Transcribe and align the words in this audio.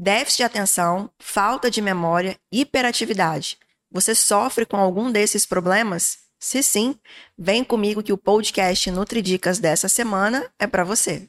déficit 0.00 0.38
de 0.38 0.44
atenção, 0.44 1.10
falta 1.18 1.70
de 1.70 1.82
memória, 1.82 2.34
hiperatividade. 2.50 3.58
Você 3.92 4.14
sofre 4.14 4.64
com 4.64 4.78
algum 4.78 5.12
desses 5.12 5.44
problemas? 5.44 6.20
Se 6.38 6.62
sim, 6.62 6.94
vem 7.36 7.62
comigo 7.62 8.02
que 8.02 8.12
o 8.12 8.16
podcast 8.16 8.90
Nutridicas 8.90 9.58
dessa 9.58 9.90
semana 9.90 10.50
é 10.58 10.66
para 10.66 10.84
você. 10.84 11.28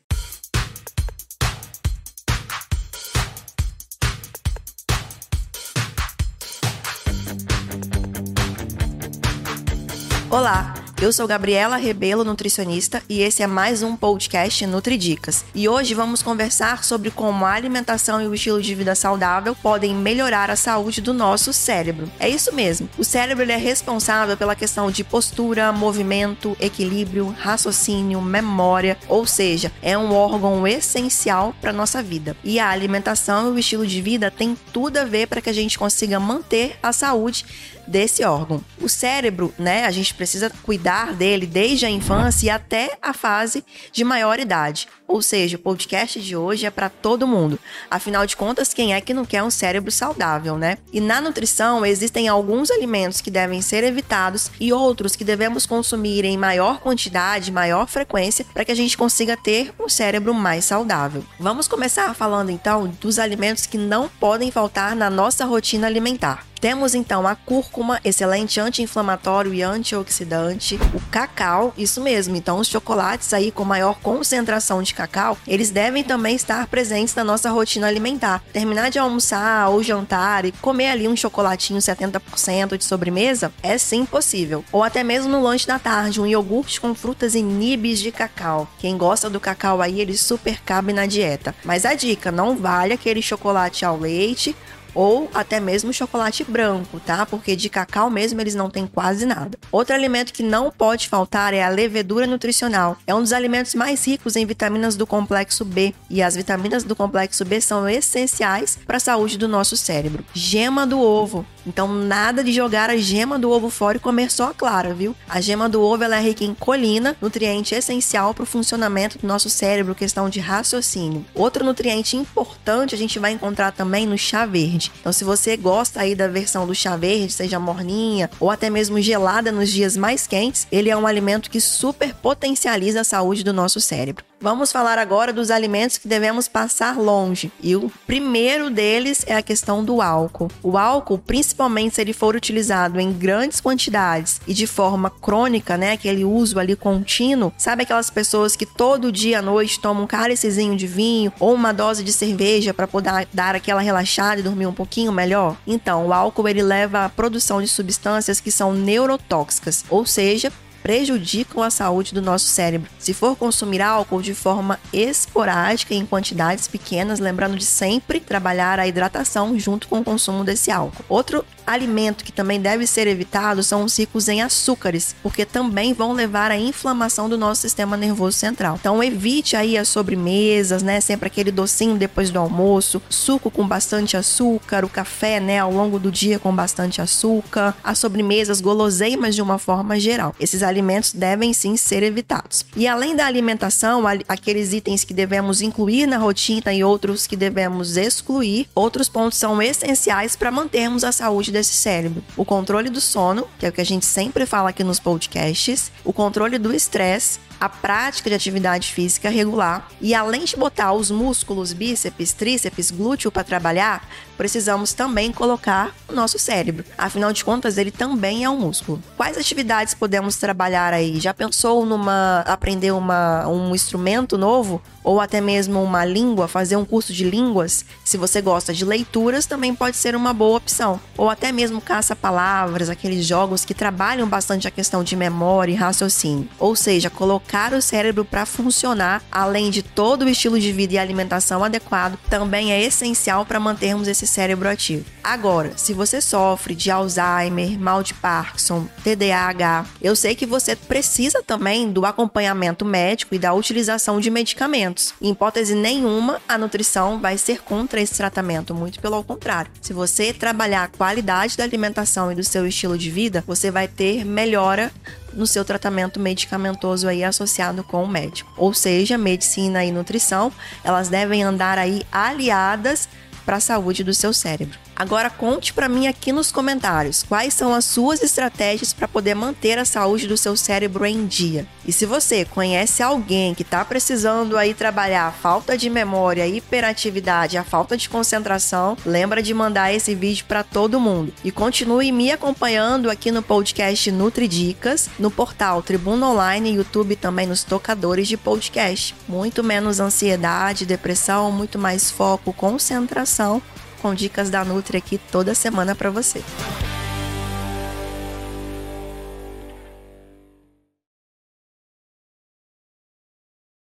Olá, 10.29 10.80
eu 11.01 11.11
sou 11.11 11.27
Gabriela 11.27 11.77
Rebelo, 11.77 12.23
nutricionista, 12.23 13.01
e 13.09 13.21
esse 13.21 13.41
é 13.41 13.47
mais 13.47 13.81
um 13.81 13.95
podcast 13.95 14.67
Nutridicas. 14.67 15.43
E 15.55 15.67
hoje 15.67 15.95
vamos 15.95 16.21
conversar 16.21 16.83
sobre 16.83 17.09
como 17.09 17.43
a 17.43 17.53
alimentação 17.53 18.21
e 18.21 18.27
o 18.27 18.35
estilo 18.35 18.61
de 18.61 18.75
vida 18.75 18.93
saudável 18.93 19.55
podem 19.55 19.95
melhorar 19.95 20.51
a 20.51 20.55
saúde 20.55 21.01
do 21.01 21.11
nosso 21.11 21.51
cérebro. 21.53 22.07
É 22.19 22.29
isso 22.29 22.53
mesmo. 22.53 22.87
O 22.99 23.03
cérebro 23.03 23.51
é 23.51 23.57
responsável 23.57 24.37
pela 24.37 24.55
questão 24.55 24.91
de 24.91 25.03
postura, 25.03 25.71
movimento, 25.71 26.55
equilíbrio, 26.59 27.35
raciocínio, 27.35 28.21
memória, 28.21 28.95
ou 29.07 29.25
seja, 29.25 29.71
é 29.81 29.97
um 29.97 30.13
órgão 30.13 30.67
essencial 30.67 31.55
para 31.59 31.73
nossa 31.73 32.03
vida. 32.03 32.37
E 32.43 32.59
a 32.59 32.69
alimentação 32.69 33.47
e 33.47 33.51
o 33.55 33.59
estilo 33.59 33.87
de 33.87 33.99
vida 34.03 34.29
tem 34.29 34.55
tudo 34.71 34.97
a 34.97 35.03
ver 35.03 35.27
para 35.27 35.41
que 35.41 35.49
a 35.49 35.53
gente 35.53 35.79
consiga 35.79 36.19
manter 36.19 36.77
a 36.83 36.93
saúde 36.93 37.43
desse 37.87 38.23
órgão. 38.23 38.63
O 38.79 38.87
cérebro, 38.87 39.53
né, 39.57 39.85
a 39.85 39.91
gente 39.91 40.13
precisa 40.13 40.51
cuidar 40.63 41.13
dele 41.13 41.45
desde 41.45 41.85
a 41.85 41.89
infância 41.89 42.47
e 42.47 42.49
até 42.49 42.97
a 43.01 43.13
fase 43.13 43.63
de 43.91 44.03
maior 44.03 44.39
idade. 44.39 44.87
Ou 45.11 45.21
seja, 45.21 45.57
o 45.57 45.59
podcast 45.59 46.21
de 46.21 46.37
hoje 46.37 46.65
é 46.65 46.71
para 46.71 46.87
todo 46.87 47.27
mundo. 47.27 47.59
Afinal 47.89 48.25
de 48.25 48.37
contas, 48.37 48.73
quem 48.73 48.93
é 48.93 49.01
que 49.01 49.13
não 49.13 49.25
quer 49.25 49.43
um 49.43 49.49
cérebro 49.49 49.91
saudável, 49.91 50.57
né? 50.57 50.77
E 50.93 51.01
na 51.01 51.19
nutrição 51.19 51.85
existem 51.85 52.29
alguns 52.29 52.71
alimentos 52.71 53.19
que 53.19 53.29
devem 53.29 53.61
ser 53.61 53.83
evitados 53.83 54.49
e 54.57 54.71
outros 54.71 55.13
que 55.13 55.25
devemos 55.25 55.65
consumir 55.65 56.23
em 56.23 56.37
maior 56.37 56.79
quantidade, 56.79 57.51
maior 57.51 57.87
frequência, 57.87 58.45
para 58.53 58.63
que 58.63 58.71
a 58.71 58.75
gente 58.75 58.97
consiga 58.97 59.35
ter 59.35 59.73
um 59.77 59.89
cérebro 59.89 60.33
mais 60.33 60.63
saudável. 60.63 61.25
Vamos 61.37 61.67
começar 61.67 62.15
falando 62.15 62.49
então 62.49 62.87
dos 63.01 63.19
alimentos 63.19 63.65
que 63.65 63.77
não 63.77 64.07
podem 64.07 64.49
faltar 64.49 64.95
na 64.95 65.09
nossa 65.09 65.43
rotina 65.43 65.87
alimentar. 65.87 66.45
Temos 66.61 66.93
então 66.93 67.27
a 67.27 67.35
cúrcuma, 67.35 67.99
excelente 68.05 68.59
anti-inflamatório 68.59 69.51
e 69.51 69.63
antioxidante, 69.63 70.75
o 70.93 71.01
cacau, 71.09 71.73
isso 71.75 71.99
mesmo. 71.99 72.35
Então 72.35 72.59
os 72.59 72.67
chocolates 72.67 73.33
aí 73.33 73.51
com 73.51 73.65
maior 73.65 73.99
concentração 73.99 74.83
de 74.83 74.93
cacau, 75.01 75.37
eles 75.47 75.69
devem 75.69 76.03
também 76.03 76.35
estar 76.35 76.67
presentes 76.67 77.15
na 77.15 77.23
nossa 77.23 77.49
rotina 77.49 77.87
alimentar. 77.87 78.43
Terminar 78.53 78.89
de 78.89 78.99
almoçar 78.99 79.69
ou 79.69 79.81
jantar 79.81 80.45
e 80.45 80.51
comer 80.51 80.89
ali 80.89 81.07
um 81.07 81.15
chocolatinho 81.15 81.79
70% 81.79 82.77
de 82.77 82.85
sobremesa 82.85 83.51
é 83.63 83.77
sim 83.77 84.05
possível. 84.05 84.63
Ou 84.71 84.83
até 84.83 85.03
mesmo 85.03 85.29
no 85.29 85.41
lanche 85.41 85.67
da 85.67 85.79
tarde, 85.79 86.21
um 86.21 86.27
iogurte 86.27 86.79
com 86.79 86.93
frutas 86.93 87.35
e 87.35 87.41
nibs 87.41 87.99
de 87.99 88.11
cacau. 88.11 88.67
Quem 88.79 88.97
gosta 88.97 89.29
do 89.29 89.39
cacau 89.39 89.81
aí, 89.81 89.99
ele 89.99 90.15
super 90.15 90.61
cabe 90.61 90.93
na 90.93 91.05
dieta. 91.05 91.55
Mas 91.63 91.85
a 91.85 91.93
dica, 91.93 92.31
não 92.31 92.55
vale 92.55 92.93
aquele 92.93 93.21
chocolate 93.21 93.85
ao 93.85 93.97
leite 93.97 94.55
ou 94.93 95.29
até 95.33 95.59
mesmo 95.59 95.93
chocolate 95.93 96.43
branco, 96.43 96.99
tá? 96.99 97.25
Porque 97.25 97.55
de 97.55 97.69
cacau 97.69 98.09
mesmo 98.09 98.41
eles 98.41 98.55
não 98.55 98.69
têm 98.69 98.87
quase 98.87 99.25
nada. 99.25 99.57
Outro 99.71 99.95
alimento 99.95 100.33
que 100.33 100.43
não 100.43 100.71
pode 100.71 101.07
faltar 101.07 101.53
é 101.53 101.63
a 101.63 101.69
levedura 101.69 102.27
nutricional. 102.27 102.97
É 103.05 103.13
um 103.13 103.21
dos 103.21 103.33
alimentos 103.33 103.75
mais 103.75 104.05
ricos 104.05 104.35
em 104.35 104.45
vitaminas 104.45 104.95
do 104.95 105.07
complexo 105.07 105.63
B 105.63 105.93
e 106.09 106.21
as 106.21 106.35
vitaminas 106.35 106.83
do 106.83 106.95
complexo 106.95 107.45
B 107.45 107.61
são 107.61 107.87
essenciais 107.87 108.77
para 108.85 108.97
a 108.97 108.99
saúde 108.99 109.37
do 109.37 109.47
nosso 109.47 109.77
cérebro. 109.77 110.25
Gema 110.33 110.85
do 110.85 110.99
ovo. 110.99 111.45
Então 111.65 111.87
nada 111.87 112.43
de 112.43 112.51
jogar 112.51 112.89
a 112.89 112.97
gema 112.97 113.37
do 113.37 113.51
ovo 113.51 113.69
fora 113.69 113.97
e 113.97 113.99
comer 113.99 114.31
só 114.31 114.49
a 114.49 114.53
clara, 114.53 114.93
viu? 114.93 115.15
A 115.29 115.39
gema 115.39 115.69
do 115.69 115.81
ovo 115.81 116.03
ela 116.03 116.17
é 116.17 116.21
rica 116.21 116.43
em 116.43 116.55
colina, 116.55 117.15
nutriente 117.21 117.75
essencial 117.75 118.33
para 118.33 118.43
o 118.43 118.47
funcionamento 118.47 119.19
do 119.19 119.27
nosso 119.27 119.49
cérebro, 119.49 119.93
questão 119.93 120.27
de 120.27 120.39
raciocínio. 120.39 121.23
Outro 121.35 121.63
nutriente 121.63 122.17
importante 122.17 122.95
a 122.95 122.97
gente 122.97 123.19
vai 123.19 123.31
encontrar 123.31 123.71
também 123.71 124.07
no 124.07 124.17
chá 124.17 124.45
verde 124.45 124.80
Então, 124.99 125.11
se 125.11 125.23
você 125.23 125.57
gosta 125.57 125.99
aí 125.99 126.15
da 126.15 126.27
versão 126.27 126.65
do 126.65 126.73
chá 126.73 126.95
verde, 126.95 127.33
seja 127.33 127.59
morninha 127.59 128.29
ou 128.39 128.49
até 128.49 128.69
mesmo 128.69 129.01
gelada 129.01 129.51
nos 129.51 129.69
dias 129.69 129.97
mais 129.97 130.25
quentes, 130.25 130.65
ele 130.71 130.89
é 130.89 130.95
um 130.95 131.05
alimento 131.05 131.51
que 131.51 131.59
super 131.59 132.15
potencializa 132.15 133.01
a 133.01 133.03
saúde 133.03 133.43
do 133.43 133.51
nosso 133.51 133.81
cérebro. 133.81 134.30
Vamos 134.41 134.71
falar 134.71 134.97
agora 134.97 135.31
dos 135.31 135.51
alimentos 135.51 135.99
que 135.99 136.07
devemos 136.07 136.47
passar 136.47 136.97
longe. 136.97 137.51
E 137.61 137.75
o 137.75 137.91
primeiro 138.07 138.71
deles 138.71 139.23
é 139.27 139.35
a 139.35 139.41
questão 139.43 139.85
do 139.85 140.01
álcool. 140.01 140.49
O 140.63 140.79
álcool, 140.79 141.19
principalmente 141.19 141.93
se 141.93 142.01
ele 142.01 142.11
for 142.11 142.35
utilizado 142.35 142.99
em 142.99 143.13
grandes 143.13 143.61
quantidades 143.61 144.41
e 144.47 144.53
de 144.55 144.65
forma 144.65 145.11
crônica, 145.11 145.77
né, 145.77 145.91
aquele 145.91 146.25
uso 146.25 146.57
ali 146.57 146.75
contínuo, 146.75 147.53
sabe 147.55 147.83
aquelas 147.83 148.09
pessoas 148.09 148.55
que 148.55 148.65
todo 148.65 149.11
dia 149.11 149.37
à 149.37 149.41
noite 149.43 149.79
tomam 149.79 150.05
um 150.05 150.07
cálicezinho 150.07 150.75
de 150.75 150.87
vinho 150.87 151.31
ou 151.39 151.53
uma 151.53 151.71
dose 151.71 152.03
de 152.03 152.11
cerveja 152.11 152.73
para 152.73 152.87
poder 152.87 153.27
dar 153.31 153.55
aquela 153.55 153.81
relaxada 153.81 154.39
e 154.39 154.43
dormir 154.43 154.65
um 154.65 154.73
pouquinho 154.73 155.11
melhor? 155.11 155.55
Então, 155.67 156.07
o 156.07 156.13
álcool 156.13 156.49
ele 156.49 156.63
leva 156.63 157.05
à 157.05 157.09
produção 157.09 157.61
de 157.61 157.67
substâncias 157.67 158.39
que 158.39 158.51
são 158.51 158.73
neurotóxicas, 158.73 159.85
ou 159.87 160.03
seja, 160.03 160.51
prejudicam 160.81 161.61
a 161.63 161.69
saúde 161.69 162.13
do 162.13 162.21
nosso 162.21 162.45
cérebro. 162.45 162.89
Se 162.99 163.13
for 163.13 163.35
consumir 163.35 163.81
álcool 163.81 164.21
de 164.21 164.33
forma 164.33 164.79
esporádica 164.91 165.93
em 165.93 166.05
quantidades 166.05 166.67
pequenas, 166.67 167.19
lembrando 167.19 167.57
de 167.57 167.65
sempre 167.65 168.19
trabalhar 168.19 168.79
a 168.79 168.87
hidratação 168.87 169.57
junto 169.57 169.87
com 169.87 169.99
o 169.99 170.03
consumo 170.03 170.43
desse 170.43 170.71
álcool. 170.71 171.05
Outro 171.07 171.45
alimento 171.65 172.23
que 172.23 172.31
também 172.31 172.59
deve 172.59 172.85
ser 172.87 173.07
evitado 173.07 173.63
são 173.63 173.83
os 173.83 173.97
ricos 173.97 174.27
em 174.27 174.41
açúcares, 174.41 175.15
porque 175.21 175.45
também 175.45 175.93
vão 175.93 176.13
levar 176.13 176.51
à 176.51 176.57
inflamação 176.57 177.29
do 177.29 177.37
nosso 177.37 177.61
sistema 177.61 177.97
nervoso 177.97 178.37
central. 178.37 178.77
Então 178.79 179.03
evite 179.03 179.55
aí 179.55 179.77
as 179.77 179.87
sobremesas, 179.87 180.81
né? 180.83 180.99
Sempre 181.01 181.27
aquele 181.27 181.51
docinho 181.51 181.97
depois 181.97 182.29
do 182.29 182.39
almoço, 182.39 183.01
suco 183.09 183.51
com 183.51 183.67
bastante 183.67 184.17
açúcar, 184.17 184.85
o 184.85 184.89
café, 184.89 185.39
né, 185.39 185.59
ao 185.59 185.71
longo 185.71 185.99
do 185.99 186.11
dia 186.11 186.39
com 186.39 186.53
bastante 186.53 187.01
açúcar, 187.01 187.75
as 187.83 187.99
sobremesas, 187.99 188.61
guloseimas 188.61 189.35
de 189.35 189.41
uma 189.41 189.57
forma 189.57 189.99
geral. 189.99 190.35
Esses 190.39 190.63
alimentos 190.63 191.13
devem 191.13 191.53
sim 191.53 191.77
ser 191.77 192.03
evitados. 192.03 192.65
E 192.75 192.87
além 192.87 193.15
da 193.15 193.25
alimentação, 193.25 194.03
aqueles 194.27 194.73
itens 194.73 195.03
que 195.03 195.13
devemos 195.13 195.61
incluir 195.61 196.07
na 196.07 196.17
rotina 196.17 196.73
e 196.73 196.83
outros 196.83 197.27
que 197.27 197.35
devemos 197.35 197.97
excluir, 197.97 198.67
outros 198.73 199.09
pontos 199.09 199.37
são 199.37 199.61
essenciais 199.61 200.35
para 200.35 200.51
mantermos 200.51 201.03
a 201.03 201.11
saúde 201.11 201.50
desse 201.51 201.73
cérebro. 201.73 202.23
O 202.35 202.45
controle 202.45 202.89
do 202.89 203.01
sono, 203.01 203.47
que 203.59 203.65
é 203.65 203.69
o 203.69 203.71
que 203.71 203.81
a 203.81 203.85
gente 203.85 204.05
sempre 204.05 204.45
fala 204.45 204.69
aqui 204.69 204.83
nos 204.83 204.99
podcasts, 204.99 205.91
o 206.03 206.13
controle 206.13 206.57
do 206.57 206.73
estresse, 206.73 207.39
a 207.61 207.69
prática 207.69 208.27
de 208.27 208.35
atividade 208.35 208.91
física 208.91 209.29
regular 209.29 209.87
e 210.01 210.15
além 210.15 210.45
de 210.45 210.57
botar 210.57 210.93
os 210.93 211.11
músculos 211.11 211.73
bíceps, 211.73 212.33
tríceps, 212.33 212.89
glúteo 212.89 213.31
para 213.31 213.43
trabalhar, 213.43 214.03
precisamos 214.35 214.93
também 214.93 215.31
colocar 215.31 215.93
o 216.09 216.13
nosso 216.13 216.39
cérebro. 216.39 216.83
Afinal 216.97 217.31
de 217.31 217.45
contas, 217.45 217.77
ele 217.77 217.91
também 217.91 218.43
é 218.43 218.49
um 218.49 218.57
músculo. 218.57 218.99
Quais 219.15 219.37
atividades 219.37 219.93
podemos 219.93 220.37
trabalhar 220.37 220.91
aí? 220.91 221.19
Já 221.19 221.35
pensou 221.35 221.85
numa 221.85 222.39
aprender 222.47 222.91
uma, 222.91 223.47
um 223.47 223.75
instrumento 223.75 224.39
novo 224.39 224.81
ou 225.03 225.19
até 225.19 225.39
mesmo 225.39 225.83
uma 225.83 226.03
língua, 226.03 226.47
fazer 226.47 226.75
um 226.75 226.85
curso 226.85 227.13
de 227.13 227.23
línguas? 227.23 227.85
Se 228.03 228.17
você 228.17 228.41
gosta 228.41 228.73
de 228.73 228.83
leituras, 228.83 229.45
também 229.45 229.75
pode 229.75 229.97
ser 229.97 230.15
uma 230.15 230.33
boa 230.33 230.57
opção. 230.57 230.99
Ou 231.15 231.29
até 231.29 231.51
mesmo 231.51 231.79
caça-palavras, 231.79 232.89
aqueles 232.89 233.23
jogos 233.23 233.63
que 233.63 233.75
trabalham 233.75 234.27
bastante 234.27 234.67
a 234.67 234.71
questão 234.71 235.03
de 235.03 235.15
memória 235.15 235.71
e 235.71 235.75
raciocínio. 235.75 236.49
Ou 236.57 236.75
seja, 236.75 237.11
colocar 237.11 237.50
o 237.73 237.81
cérebro 237.81 238.23
para 238.23 238.45
funcionar, 238.45 239.21
além 239.29 239.69
de 239.69 239.83
todo 239.83 240.23
o 240.23 240.29
estilo 240.29 240.59
de 240.59 240.71
vida 240.71 240.93
e 240.93 240.97
alimentação 240.97 241.63
adequado, 241.63 242.17
também 242.29 242.71
é 242.71 242.81
essencial 242.81 243.45
para 243.45 243.59
mantermos 243.59 244.07
esse 244.07 244.25
cérebro 244.25 244.69
ativo. 244.69 245.05
Agora, 245.21 245.73
se 245.75 245.93
você 245.93 246.21
sofre 246.21 246.73
de 246.73 246.89
Alzheimer, 246.89 247.77
mal 247.77 248.01
de 248.01 248.13
Parkinson, 248.13 248.87
TDAH, 249.03 249.85
eu 250.01 250.15
sei 250.15 250.33
que 250.33 250.45
você 250.45 250.75
precisa 250.75 251.43
também 251.43 251.91
do 251.91 252.05
acompanhamento 252.05 252.85
médico 252.85 253.35
e 253.35 253.39
da 253.39 253.53
utilização 253.53 254.19
de 254.19 254.31
medicamentos. 254.31 255.13
Em 255.21 255.31
hipótese 255.31 255.75
nenhuma, 255.75 256.41
a 256.47 256.57
nutrição 256.57 257.19
vai 257.19 257.37
ser 257.37 257.61
contra 257.61 257.99
esse 257.99 258.15
tratamento, 258.15 258.73
muito 258.73 258.99
pelo 258.99 259.23
contrário. 259.23 259.71
Se 259.81 259.93
você 259.93 260.33
trabalhar 260.33 260.83
a 260.83 260.87
qualidade 260.87 261.57
da 261.57 261.63
alimentação 261.63 262.31
e 262.31 262.35
do 262.35 262.43
seu 262.43 262.65
estilo 262.65 262.97
de 262.97 263.11
vida, 263.11 263.43
você 263.45 263.69
vai 263.69 263.87
ter 263.87 264.25
melhora 264.25 264.91
no 265.33 265.47
seu 265.47 265.63
tratamento 265.65 266.19
medicamentoso 266.19 267.07
aí 267.07 267.23
associado 267.23 267.83
com 267.83 268.03
o 268.03 268.07
médico. 268.07 268.51
Ou 268.57 268.73
seja, 268.73 269.17
medicina 269.17 269.83
e 269.83 269.91
nutrição, 269.91 270.51
elas 270.83 271.09
devem 271.09 271.43
andar 271.43 271.77
aí 271.77 272.03
aliadas 272.11 273.07
para 273.45 273.57
a 273.57 273.61
saúde 273.61 274.03
do 274.03 274.13
seu 274.13 274.33
cérebro. 274.33 274.77
Agora 275.01 275.31
conte 275.31 275.73
para 275.73 275.89
mim 275.89 276.05
aqui 276.05 276.31
nos 276.31 276.51
comentários 276.51 277.23
quais 277.23 277.55
são 277.55 277.73
as 277.73 277.85
suas 277.85 278.21
estratégias 278.21 278.93
para 278.93 279.07
poder 279.07 279.33
manter 279.33 279.79
a 279.79 279.83
saúde 279.83 280.27
do 280.27 280.37
seu 280.37 280.55
cérebro 280.55 281.03
em 281.07 281.25
dia. 281.25 281.65
E 281.83 281.91
se 281.91 282.05
você 282.05 282.45
conhece 282.45 283.01
alguém 283.01 283.55
que 283.55 283.63
está 283.63 283.83
precisando 283.83 284.55
aí 284.55 284.75
trabalhar 284.75 285.25
a 285.25 285.31
falta 285.31 285.75
de 285.75 285.89
memória, 285.89 286.43
a 286.43 286.47
hiperatividade, 286.47 287.57
a 287.57 287.63
falta 287.63 287.97
de 287.97 288.07
concentração, 288.07 288.95
lembra 289.03 289.41
de 289.41 289.55
mandar 289.55 289.91
esse 289.91 290.13
vídeo 290.13 290.45
para 290.47 290.63
todo 290.63 290.99
mundo. 290.99 291.33
E 291.43 291.49
continue 291.49 292.11
me 292.11 292.31
acompanhando 292.31 293.09
aqui 293.09 293.31
no 293.31 293.41
podcast 293.41 294.11
NutriDicas, 294.11 295.09
no 295.17 295.31
portal 295.31 295.81
Tribuna 295.81 296.27
Online, 296.27 296.75
YouTube 296.75 297.15
também 297.15 297.47
nos 297.47 297.63
tocadores 297.63 298.27
de 298.27 298.37
podcast. 298.37 299.15
Muito 299.27 299.63
menos 299.63 299.99
ansiedade, 299.99 300.85
depressão, 300.85 301.51
muito 301.51 301.79
mais 301.79 302.11
foco, 302.11 302.53
concentração 302.53 303.63
com 304.01 304.13
dicas 304.13 304.49
da 304.49 304.65
Nutri 304.65 304.97
aqui 304.97 305.19
toda 305.31 305.53
semana 305.53 305.95
para 305.95 306.09
você. 306.09 306.43